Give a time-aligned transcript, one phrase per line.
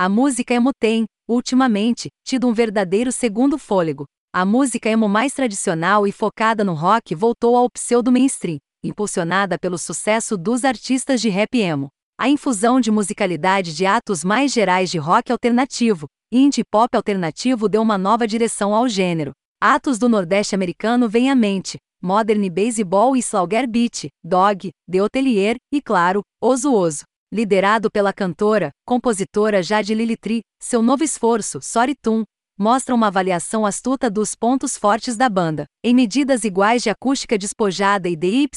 [0.00, 4.04] A música emo tem, ultimamente, tido um verdadeiro segundo fôlego.
[4.32, 10.38] A música emo mais tradicional e focada no rock voltou ao pseudo-mainstream, impulsionada pelo sucesso
[10.38, 11.88] dos artistas de rap emo.
[12.16, 17.82] A infusão de musicalidade de atos mais gerais de rock alternativo, indie pop alternativo deu
[17.82, 19.32] uma nova direção ao gênero.
[19.60, 25.56] Atos do Nordeste americano vêm à mente, Modern Baseball e Slaughter Beat, Dog, The Hotelier
[25.74, 27.02] e, claro, Ozo Ozo.
[27.30, 32.24] Liderado pela cantora, compositora Jade Lilitri, seu novo esforço, Sorry Tune,
[32.58, 38.08] mostra uma avaliação astuta dos pontos fortes da banda, em medidas iguais de acústica despojada
[38.08, 38.48] e DY,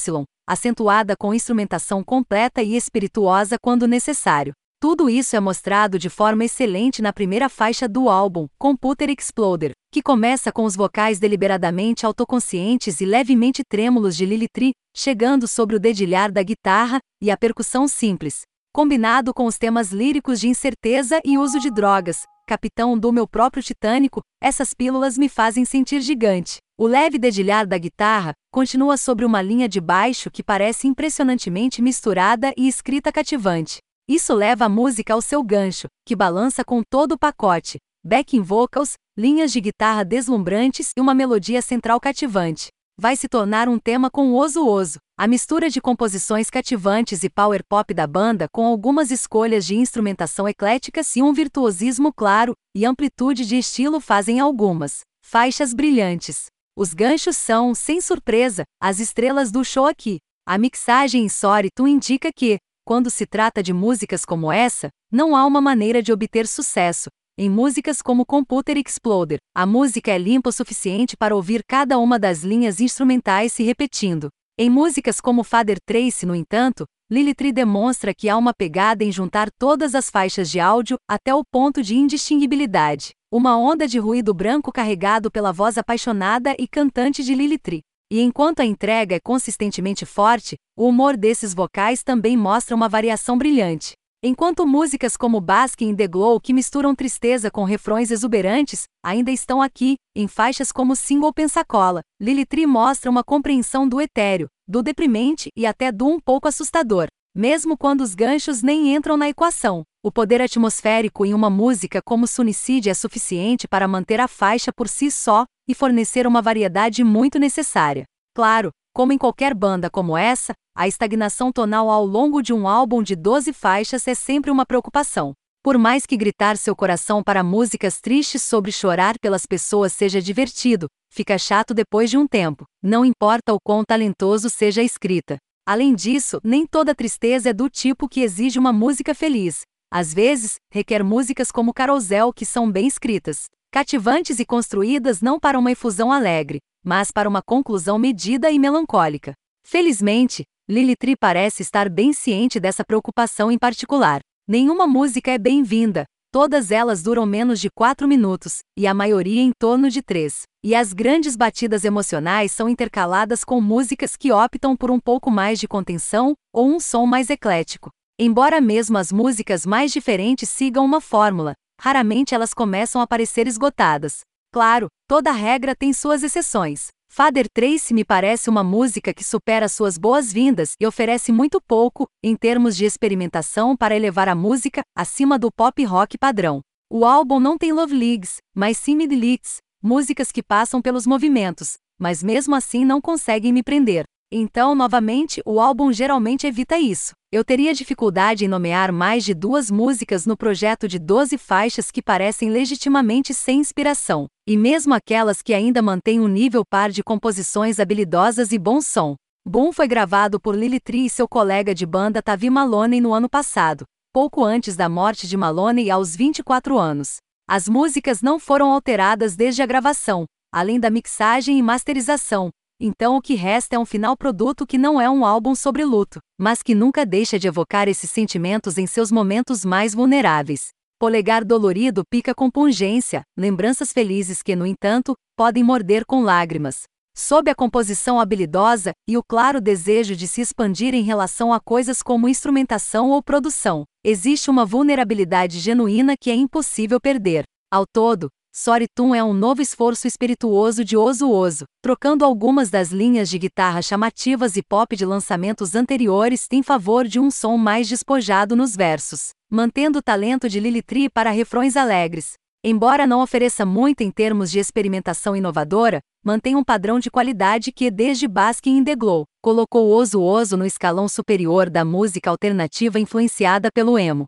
[0.48, 4.54] acentuada com instrumentação completa e espirituosa quando necessário.
[4.80, 10.02] Tudo isso é mostrado de forma excelente na primeira faixa do álbum, Computer Exploder, que
[10.02, 15.80] começa com os vocais deliberadamente autoconscientes e levemente trêmulos de Lily Tree, chegando sobre o
[15.80, 18.42] dedilhar da guitarra e a percussão simples,
[18.74, 22.24] combinado com os temas líricos de incerteza e uso de drogas.
[22.48, 26.58] Capitão do meu próprio Titânico, essas pílulas me fazem sentir gigante.
[26.78, 32.54] O leve dedilhar da guitarra continua sobre uma linha de baixo que parece impressionantemente misturada
[32.58, 33.78] e escrita cativante.
[34.10, 38.94] Isso leva a música ao seu gancho, que balança com todo o pacote, backing vocals,
[39.18, 42.70] linhas de guitarra deslumbrantes e uma melodia central cativante.
[43.02, 47.64] Vai se tornar um tema com oso oso, a mistura de composições cativantes e power
[47.68, 53.44] pop da banda com algumas escolhas de instrumentação ecléticas e um virtuosismo claro e amplitude
[53.44, 56.46] de estilo fazem algumas faixas brilhantes.
[56.78, 60.20] Os ganchos são, sem surpresa, as estrelas do show aqui.
[60.48, 65.44] A mixagem em Soritu indica que, quando se trata de músicas como essa, não há
[65.48, 67.10] uma maneira de obter sucesso.
[67.38, 72.20] Em músicas como Computer Exploder, a música é limpa o suficiente para ouvir cada uma
[72.20, 74.30] das linhas instrumentais se repetindo.
[74.60, 79.50] Em músicas como Father Trace, no entanto, Lilitri demonstra que há uma pegada em juntar
[79.58, 83.12] todas as faixas de áudio até o ponto de indistinguibilidade.
[83.32, 87.82] Uma onda de ruído branco carregado pela voz apaixonada e cantante de Lilitri.
[88.12, 93.38] E enquanto a entrega é consistentemente forte, o humor desses vocais também mostra uma variação
[93.38, 93.94] brilhante.
[94.24, 99.64] Enquanto músicas como Basking in the Glow, que misturam tristeza com refrões exuberantes, ainda estão
[99.64, 105.50] aqui, em faixas como Single Pensacola, Lily Tree mostra uma compreensão do etéreo, do deprimente
[105.58, 109.82] e até do um pouco assustador, mesmo quando os ganchos nem entram na equação.
[110.04, 114.88] O poder atmosférico em uma música como Sunicide é suficiente para manter a faixa por
[114.88, 118.04] si só e fornecer uma variedade muito necessária.
[118.36, 123.02] Claro, como em qualquer banda como essa, a estagnação tonal ao longo de um álbum
[123.02, 125.34] de 12 faixas é sempre uma preocupação.
[125.64, 130.88] Por mais que gritar seu coração para músicas tristes sobre chorar pelas pessoas seja divertido,
[131.12, 135.38] fica chato depois de um tempo, não importa o quão talentoso seja a escrita.
[135.66, 139.62] Além disso, nem toda tristeza é do tipo que exige uma música feliz.
[139.94, 145.58] Às vezes, requer músicas como Carousel que são bem escritas, cativantes e construídas não para
[145.58, 149.34] uma efusão alegre, mas para uma conclusão medida e melancólica.
[149.66, 154.20] Felizmente, Lily Tree parece estar bem ciente dessa preocupação em particular.
[154.46, 156.04] Nenhuma música é bem-vinda,
[156.34, 160.44] todas elas duram menos de 4 minutos, e a maioria em torno de 3.
[160.64, 165.60] E as grandes batidas emocionais são intercaladas com músicas que optam por um pouco mais
[165.60, 167.90] de contenção ou um som mais eclético.
[168.20, 174.20] Embora mesmo as músicas mais diferentes sigam uma fórmula, raramente elas começam a parecer esgotadas.
[174.54, 176.90] Claro, toda regra tem suas exceções.
[177.12, 182.36] Father Trace me parece uma música que supera suas boas-vindas e oferece muito pouco, em
[182.36, 186.62] termos de experimentação para elevar a música acima do pop rock padrão.
[186.88, 192.22] O álbum não tem love leagues, mas sim mid-leads, músicas que passam pelos movimentos, mas
[192.22, 194.04] mesmo assim não conseguem me prender.
[194.32, 197.14] Então, novamente, o álbum geralmente evita isso.
[197.34, 202.02] Eu teria dificuldade em nomear mais de duas músicas no projeto de 12 faixas que
[202.02, 207.80] parecem legitimamente sem inspiração, e mesmo aquelas que ainda mantêm um nível par de composições
[207.80, 209.16] habilidosas e bom som.
[209.48, 213.30] Boom foi gravado por Lily Tree e seu colega de banda Tavi Maloney no ano
[213.30, 217.16] passado, pouco antes da morte de Maloney aos 24 anos.
[217.50, 222.50] As músicas não foram alteradas desde a gravação, além da mixagem e masterização,
[222.84, 226.20] então o que resta é um final produto que não é um álbum sobre luto,
[226.36, 230.70] mas que nunca deixa de evocar esses sentimentos em seus momentos mais vulneráveis.
[231.00, 236.84] Polegar dolorido pica com pungência, lembranças felizes que, no entanto, podem morder com lágrimas.
[237.16, 242.02] Sob a composição habilidosa e o claro desejo de se expandir em relação a coisas
[242.02, 247.44] como instrumentação ou produção, existe uma vulnerabilidade genuína que é impossível perder.
[247.74, 253.30] Ao todo, Soritum é um novo esforço espirituoso de Ozo Ozo, trocando algumas das linhas
[253.30, 258.58] de guitarra chamativas e pop de lançamentos anteriores em favor de um som mais despojado
[258.58, 262.34] nos versos, mantendo o talento de Lilitri para refrões alegres.
[262.62, 267.90] Embora não ofereça muito em termos de experimentação inovadora, mantém um padrão de qualidade que,
[267.90, 273.70] desde Baskin in the Glow, colocou Ozo Ozo no escalão superior da música alternativa influenciada
[273.74, 274.26] pelo emo.